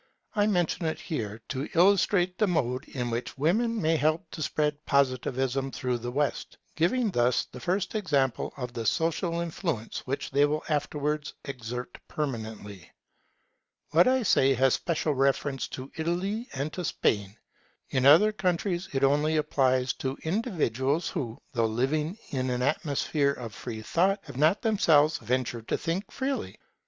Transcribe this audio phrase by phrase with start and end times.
[0.35, 4.83] I mention it here, to illustrate the mode in which women may help to spread
[4.83, 10.43] Positivism through the West; giving thus the first example of the social influence which they
[10.45, 12.89] will afterwards exert permanently.
[13.91, 17.37] What I say has special reference to Italy and to Spain.
[17.91, 23.53] In other countries it only applies to individuals who, though living in an atmosphere of
[23.53, 26.57] free thought, have not themselves ventured to think freely.